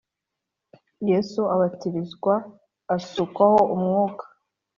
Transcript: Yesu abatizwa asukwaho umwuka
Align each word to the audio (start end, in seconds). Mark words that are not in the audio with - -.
Yesu 1.09 1.41
abatizwa 1.53 2.33
asukwaho 2.95 3.61
umwuka 3.73 4.25